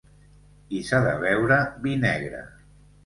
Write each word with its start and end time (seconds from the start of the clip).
I 0.77 0.79
s'ha 0.87 1.01
de 1.07 1.13
beure 1.25 1.59
vi 1.85 1.95
negre. 2.07 2.41